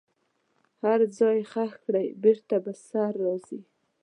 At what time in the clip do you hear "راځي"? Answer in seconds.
3.23-3.61